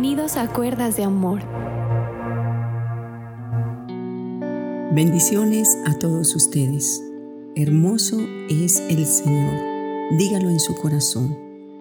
[0.00, 1.40] Bienvenidos a Cuerdas de Amor.
[4.94, 7.02] Bendiciones a todos ustedes.
[7.56, 8.16] Hermoso
[8.48, 9.54] es el Señor.
[10.16, 11.36] Dígalo en su corazón.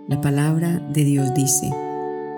[0.07, 1.69] La palabra de Dios dice,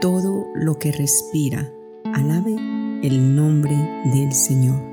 [0.02, 1.72] todo lo que respira,
[2.14, 2.58] alabe
[3.02, 3.78] el nombre
[4.14, 4.84] del Señor.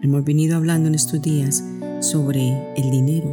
[0.00, 1.62] Hemos venido hablando en estos días
[2.00, 3.28] sobre el dinero.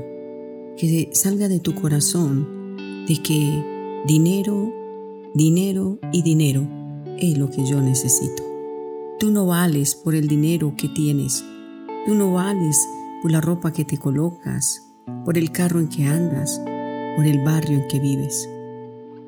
[0.76, 2.76] Que salga de tu corazón
[3.08, 4.73] de que dinero
[5.34, 6.67] dinero y dinero
[7.17, 8.43] es lo que yo necesito.
[9.20, 11.43] Tú no vales por el dinero que tienes.
[12.05, 12.87] Tú no vales
[13.21, 14.81] por la ropa que te colocas,
[15.25, 16.59] por el carro en que andas,
[17.15, 18.49] por el barrio en que vives.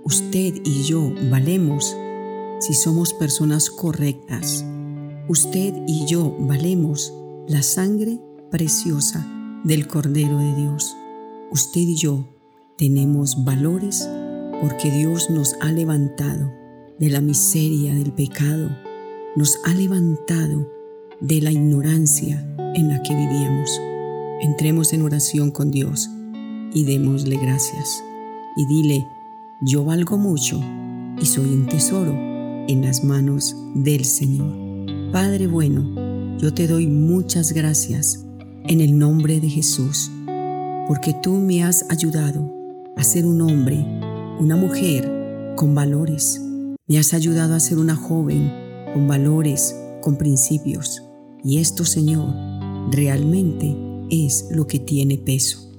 [0.03, 1.95] Usted y yo valemos
[2.59, 4.65] si somos personas correctas.
[5.27, 7.13] Usted y yo valemos
[7.47, 9.27] la sangre preciosa
[9.63, 10.95] del Cordero de Dios.
[11.51, 12.27] Usted y yo
[12.77, 14.09] tenemos valores
[14.59, 16.62] porque Dios nos ha levantado
[17.03, 18.69] de la miseria del pecado,
[19.35, 20.71] nos ha levantado
[21.19, 23.69] de la ignorancia en la que vivíamos.
[24.39, 26.09] Entremos en oración con Dios
[26.73, 28.01] y démosle gracias.
[28.55, 29.05] Y dile,
[29.59, 30.61] yo valgo mucho
[31.19, 32.13] y soy un tesoro
[32.69, 35.11] en las manos del Señor.
[35.11, 38.25] Padre bueno, yo te doy muchas gracias
[38.63, 40.09] en el nombre de Jesús,
[40.87, 42.49] porque tú me has ayudado
[42.95, 43.85] a ser un hombre
[44.39, 46.39] una mujer con valores.
[46.85, 48.51] Me has ayudado a ser una joven
[48.93, 51.01] con valores, con principios.
[51.41, 52.35] Y esto, Señor,
[52.91, 53.73] realmente
[54.09, 55.71] es lo que tiene peso.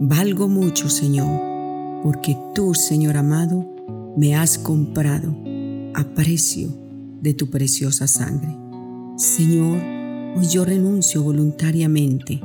[0.00, 3.72] Valgo mucho, Señor, porque tú, Señor amado,
[4.16, 5.32] me has comprado
[5.94, 6.70] a precio
[7.22, 8.56] de tu preciosa sangre.
[9.16, 9.80] Señor,
[10.36, 12.40] hoy yo renuncio voluntariamente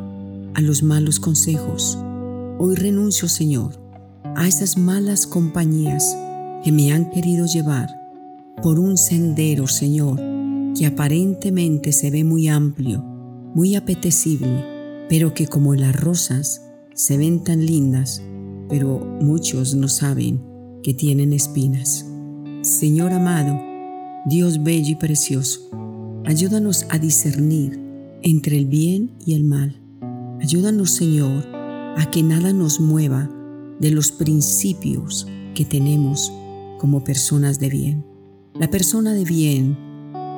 [0.53, 1.97] a los malos consejos.
[2.59, 3.81] Hoy renuncio, Señor,
[4.35, 6.15] a esas malas compañías
[6.63, 8.02] que me han querido llevar
[8.61, 10.19] por un sendero, Señor,
[10.77, 13.03] que aparentemente se ve muy amplio,
[13.55, 14.65] muy apetecible,
[15.09, 16.61] pero que como las rosas
[16.93, 18.21] se ven tan lindas,
[18.69, 20.41] pero muchos no saben
[20.81, 22.05] que tienen espinas.
[22.61, 23.59] Señor amado,
[24.25, 25.69] Dios bello y precioso,
[26.25, 27.79] ayúdanos a discernir
[28.21, 29.81] entre el bien y el mal.
[30.41, 31.45] Ayúdanos, Señor,
[31.97, 33.29] a que nada nos mueva
[33.79, 36.31] de los principios que tenemos
[36.79, 38.12] como personas de bien.
[38.59, 39.75] La persona de bien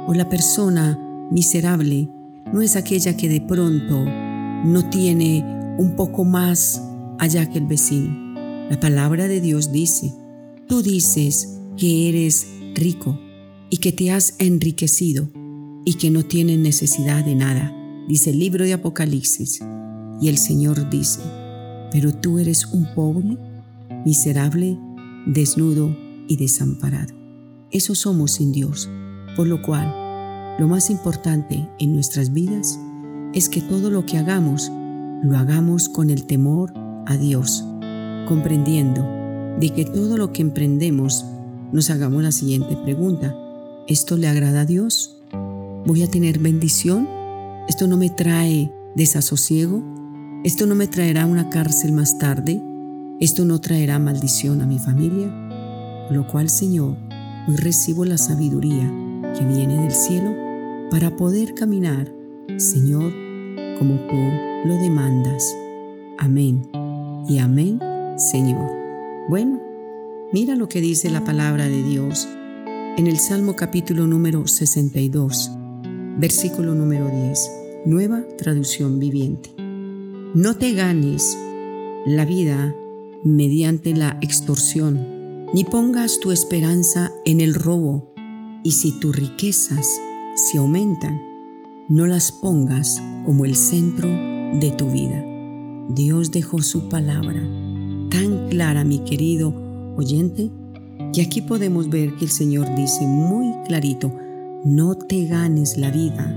[0.07, 0.97] o la persona
[1.31, 2.09] miserable
[2.53, 5.43] no es aquella que de pronto no tiene
[5.77, 6.81] un poco más
[7.19, 8.15] allá que el vecino.
[8.69, 10.13] La palabra de Dios dice,
[10.65, 13.19] tú dices que eres rico
[13.69, 15.29] y que te has enriquecido
[15.83, 17.75] y que no tienes necesidad de nada,
[18.07, 19.59] dice el libro de Apocalipsis.
[20.21, 21.19] Y el Señor dice,
[21.91, 23.37] pero tú eres un pobre,
[24.05, 24.79] miserable,
[25.25, 25.93] desnudo
[26.29, 27.24] y desamparado.
[27.75, 28.89] Eso somos sin Dios,
[29.35, 29.93] por lo cual
[30.57, 32.79] lo más importante en nuestras vidas
[33.33, 34.71] es que todo lo que hagamos
[35.21, 36.71] lo hagamos con el temor
[37.05, 37.65] a Dios,
[38.29, 39.05] comprendiendo
[39.59, 41.25] de que todo lo que emprendemos
[41.73, 43.35] nos hagamos la siguiente pregunta.
[43.89, 45.17] ¿Esto le agrada a Dios?
[45.85, 47.09] ¿Voy a tener bendición?
[47.67, 49.83] ¿Esto no me trae desasosiego?
[50.45, 52.63] Esto no me traerá una cárcel más tarde.
[53.19, 55.27] Esto no traerá maldición a mi familia.
[56.09, 57.04] lo cual, Señor,
[57.47, 58.91] hoy recibo la sabiduría
[59.37, 60.33] que viene del cielo
[60.89, 62.11] para poder caminar,
[62.57, 63.11] Señor,
[63.77, 65.55] como tú lo demandas.
[66.17, 66.67] Amén.
[67.27, 67.79] Y amén,
[68.17, 68.71] Señor.
[69.29, 69.59] Bueno,
[70.31, 72.27] mira lo que dice la palabra de Dios
[72.97, 75.51] en el Salmo capítulo número 62,
[76.17, 77.51] versículo número 10,
[77.85, 79.53] nueva traducción viviente.
[79.57, 81.37] No te ganes
[82.05, 82.75] la vida
[83.23, 85.14] mediante la extorsión,
[85.55, 88.13] ni pongas tu esperanza en el robo,
[88.61, 90.01] y si tus riquezas
[90.35, 91.21] se aumentan,
[91.87, 95.23] no las pongas como el centro de tu vida.
[95.87, 97.39] Dios dejó su palabra
[98.09, 99.53] tan clara, mi querido
[99.95, 100.51] oyente,
[101.13, 104.11] que aquí podemos ver que el Señor dice muy clarito,
[104.65, 106.35] no te ganes la vida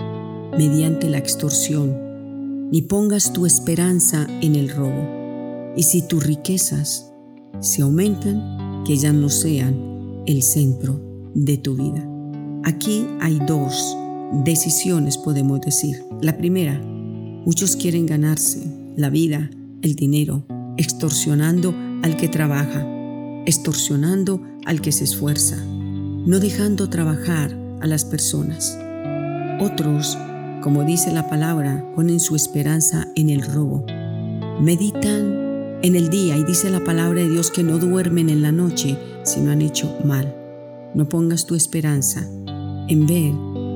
[0.56, 5.74] mediante la extorsión ni pongas tu esperanza en el robo.
[5.76, 7.12] Y si tus riquezas
[7.58, 8.57] se aumentan,
[8.88, 10.98] que ya no sean el centro
[11.34, 12.08] de tu vida.
[12.64, 13.94] Aquí hay dos
[14.44, 16.02] decisiones, podemos decir.
[16.22, 18.62] La primera, muchos quieren ganarse
[18.96, 19.50] la vida,
[19.82, 20.46] el dinero,
[20.78, 22.86] extorsionando al que trabaja,
[23.44, 28.78] extorsionando al que se esfuerza, no dejando trabajar a las personas.
[29.60, 30.16] Otros
[30.62, 33.86] como dice la palabra, ponen su esperanza en el robo.
[34.60, 35.47] Meditan
[35.82, 38.98] en el día y dice la palabra de Dios que no duermen en la noche
[39.22, 40.34] si no han hecho mal.
[40.94, 42.26] No pongas tu esperanza
[42.88, 43.32] en ver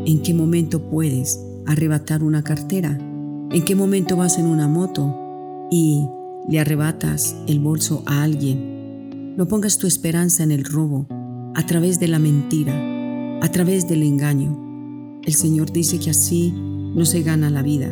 [0.07, 6.09] en qué momento puedes arrebatar una cartera, en qué momento vas en una moto y
[6.49, 9.37] le arrebatas el bolso a alguien.
[9.37, 11.07] No pongas tu esperanza en el robo,
[11.55, 12.75] a través de la mentira,
[13.41, 15.21] a través del engaño.
[15.23, 17.89] El Señor dice que así no se gana la vida.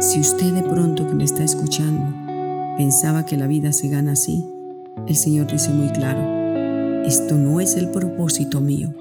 [0.00, 2.21] Si usted de pronto que me está escuchando
[2.76, 4.44] pensaba que la vida se gana así,
[5.06, 6.20] el Señor dice muy claro,
[7.04, 8.94] esto no es el propósito mío.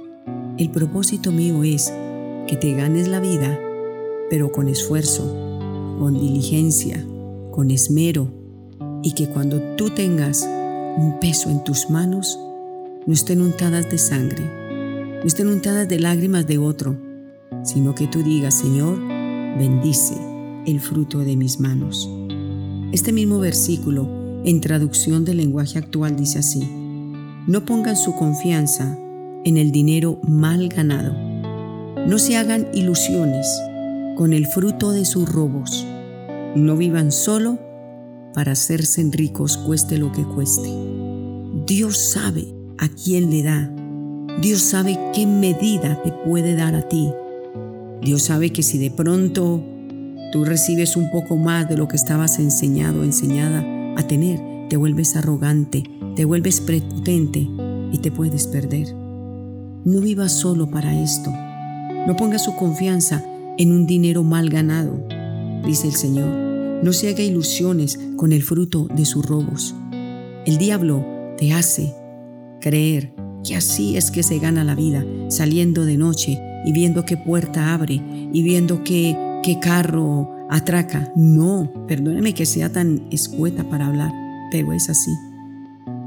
[0.57, 1.94] El propósito mío es
[2.47, 3.59] que te ganes la vida,
[4.29, 5.23] pero con esfuerzo,
[6.00, 7.06] con diligencia,
[7.51, 8.31] con esmero,
[9.03, 12.39] y que cuando tú tengas un peso en tus manos,
[13.06, 14.44] no estén untadas de sangre,
[15.19, 16.97] no estén untadas de lágrimas de otro,
[17.63, 19.00] sino que tú digas, Señor,
[19.57, 20.15] bendice
[20.65, 22.09] el fruto de mis manos.
[22.92, 24.08] Este mismo versículo,
[24.44, 26.68] en traducción del lenguaje actual, dice así,
[27.48, 28.98] no pongan su confianza
[29.46, 31.14] en el dinero mal ganado.
[32.06, 33.48] No se hagan ilusiones
[34.18, 35.88] con el fruto de sus robos.
[36.56, 37.60] No vivan solo
[38.34, 40.70] para hacerse ricos cueste lo que cueste.
[41.66, 43.74] Dios sabe a quién le da.
[44.42, 47.10] Dios sabe qué medida te puede dar a ti.
[48.02, 49.64] Dios sabe que si de pronto
[50.31, 53.66] tú recibes un poco más de lo que estabas enseñado enseñada
[53.98, 54.39] a tener,
[54.69, 55.83] te vuelves arrogante,
[56.16, 57.48] te vuelves prepotente
[57.92, 58.94] y te puedes perder.
[59.83, 61.31] No vivas solo para esto.
[62.07, 63.24] No ponga su confianza
[63.57, 65.06] en un dinero mal ganado,
[65.66, 66.30] dice el Señor.
[66.83, 69.75] No se haga ilusiones con el fruto de sus robos.
[70.45, 71.06] El diablo
[71.38, 71.94] te hace
[72.60, 73.13] creer
[73.44, 77.74] que así es que se gana la vida, saliendo de noche y viendo qué puerta
[77.74, 78.01] abre
[78.33, 81.12] y viendo qué, qué carro atraca.
[81.16, 84.12] No, perdóneme que sea tan escueta para hablar,
[84.52, 85.12] pero es así.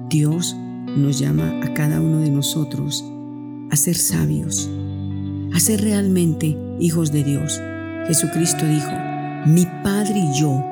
[0.08, 0.56] Dios
[0.96, 3.04] nos llama a cada uno de nosotros
[3.70, 4.70] a ser sabios,
[5.52, 7.60] a ser realmente hijos de Dios.
[8.06, 8.92] Jesucristo dijo,
[9.46, 10.62] mi Padre y yo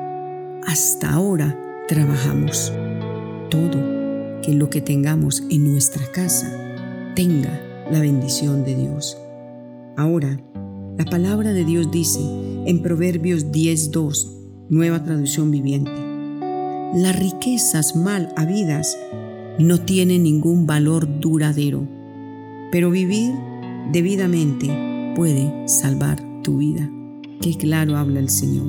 [0.65, 1.57] hasta ahora
[1.87, 2.71] trabajamos.
[3.49, 6.51] Todo que lo que tengamos en nuestra casa
[7.15, 7.59] tenga
[7.91, 9.17] la bendición de Dios.
[9.97, 10.37] Ahora,
[10.97, 12.19] la palabra de Dios dice
[12.65, 15.91] en Proverbios 10.2, nueva traducción viviente,
[16.95, 18.97] las riquezas mal habidas
[19.59, 21.87] no tienen ningún valor duradero
[22.73, 23.35] pero vivir
[23.91, 26.89] debidamente puede salvar tu vida.
[27.39, 28.65] Qué claro habla el Señor.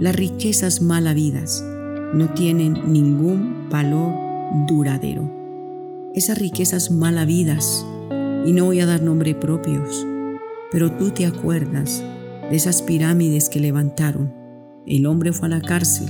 [0.00, 1.62] Las riquezas mal habidas
[2.14, 4.14] no tienen ningún valor
[4.66, 5.30] duradero.
[6.14, 7.84] Esas riquezas mal habidas,
[8.46, 10.06] y no voy a dar nombre propios,
[10.70, 12.02] pero tú te acuerdas
[12.50, 14.32] de esas pirámides que levantaron.
[14.86, 16.08] El hombre fue a la cárcel,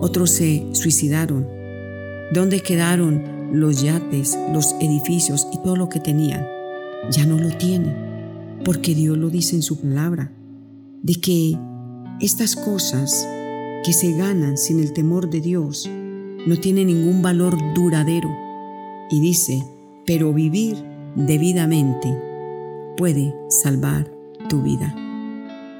[0.00, 1.46] otros se suicidaron.
[2.32, 3.22] ¿Dónde quedaron
[3.52, 6.46] los yates, los edificios y todo lo que tenían,
[7.10, 7.94] ya no lo tienen,
[8.64, 10.32] porque Dios lo dice en su palabra,
[11.02, 11.58] de que
[12.20, 13.28] estas cosas
[13.84, 15.90] que se ganan sin el temor de Dios
[16.46, 18.30] no tienen ningún valor duradero.
[19.10, 19.62] Y dice,
[20.06, 20.82] pero vivir
[21.14, 22.31] debidamente
[23.02, 24.16] puede salvar
[24.48, 24.94] tu vida.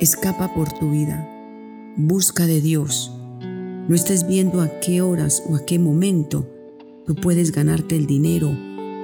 [0.00, 1.24] Escapa por tu vida.
[1.96, 3.12] Busca de Dios.
[3.86, 6.48] No estés viendo a qué horas o a qué momento
[7.06, 8.50] Tú puedes ganarte el dinero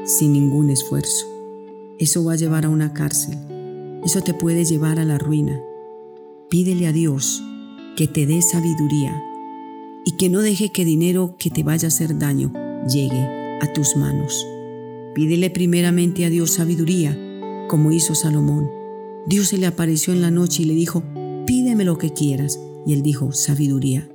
[0.04, 1.26] sin ningún esfuerzo.
[2.00, 3.38] Eso va a llevar a una cárcel.
[4.04, 5.62] Eso te puede llevar a la ruina.
[6.50, 7.40] Pídele a Dios
[7.96, 9.22] que te dé sabiduría
[10.04, 12.52] y que no deje que dinero que te vaya a hacer daño
[12.92, 13.28] llegue
[13.60, 14.44] a tus manos.
[15.14, 17.16] Pídele primeramente a Dios sabiduría,
[17.68, 18.68] como hizo Salomón.
[19.26, 21.04] Dios se le apareció en la noche y le dijo,
[21.46, 22.58] pídeme lo que quieras.
[22.84, 24.08] Y él dijo, sabiduría.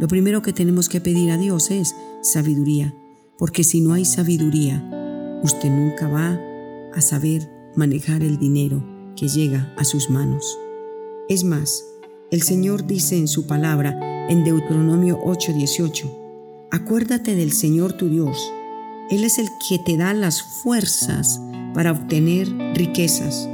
[0.00, 2.94] Lo primero que tenemos que pedir a Dios es sabiduría
[3.38, 4.84] porque si no hay sabiduría,
[5.42, 6.38] usted nunca va
[6.92, 8.84] a saber manejar el dinero
[9.16, 10.58] que llega a sus manos.
[11.28, 11.84] Es más,
[12.32, 18.52] el Señor dice en su palabra en Deuteronomio 8:18, acuérdate del Señor tu Dios.
[19.08, 21.40] Él es el que te da las fuerzas
[21.78, 23.48] para obtener riquezas,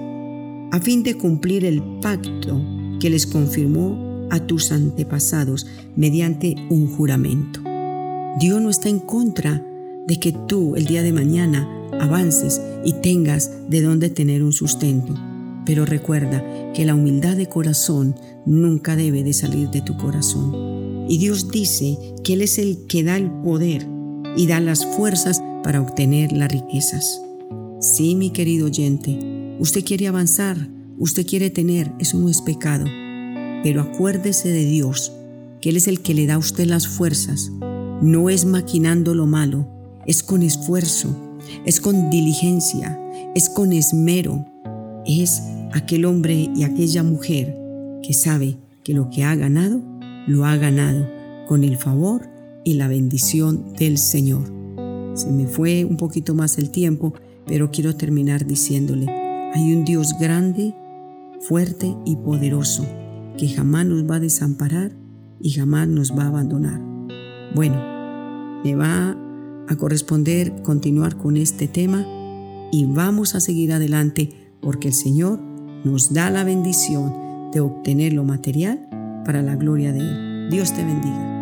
[0.73, 2.59] a fin de cumplir el pacto
[2.99, 7.61] que les confirmó a tus antepasados mediante un juramento.
[8.40, 9.62] Dios no está en contra
[10.07, 11.69] de que tú el día de mañana
[12.00, 15.14] avances y tengas de dónde tener un sustento.
[15.66, 18.14] Pero recuerda que la humildad de corazón
[18.47, 21.04] nunca debe de salir de tu corazón.
[21.11, 23.87] Y Dios dice que Él es el que da el poder
[24.35, 27.21] y da las fuerzas para obtener las riquezas.
[27.85, 29.19] Sí, mi querido oyente,
[29.59, 32.87] usted quiere avanzar, usted quiere tener, eso no es pecado.
[33.62, 35.12] Pero acuérdese de Dios,
[35.61, 37.53] que Él es el que le da a usted las fuerzas.
[38.00, 39.69] No es maquinando lo malo,
[40.07, 41.14] es con esfuerzo,
[41.67, 42.99] es con diligencia,
[43.35, 44.47] es con esmero,
[45.05, 45.43] es
[45.75, 47.55] aquel hombre y aquella mujer
[48.03, 49.83] que sabe que lo que ha ganado,
[50.26, 51.07] lo ha ganado
[51.47, 52.31] con el favor
[52.64, 54.50] y la bendición del Señor.
[55.12, 57.12] Se me fue un poquito más el tiempo,
[57.47, 59.07] pero quiero terminar diciéndole,
[59.55, 60.75] hay un Dios grande,
[61.41, 62.87] fuerte y poderoso
[63.37, 64.93] que jamás nos va a desamparar
[65.41, 66.81] y jamás nos va a abandonar.
[67.55, 67.77] Bueno,
[68.65, 69.17] me va
[69.69, 72.07] a corresponder continuar con este tema
[72.73, 75.39] y vamos a seguir adelante porque el Señor
[75.85, 78.89] nos da la bendición de obtener lo material
[79.25, 80.51] para la gloria de Él.
[80.51, 81.34] Dios te bendiga.